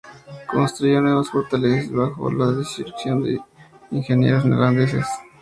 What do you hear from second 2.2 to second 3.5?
la dirección de